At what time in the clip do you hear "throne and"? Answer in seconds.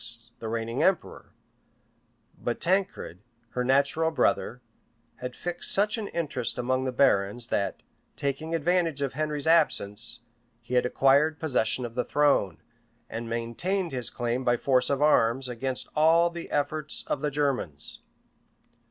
12.03-13.29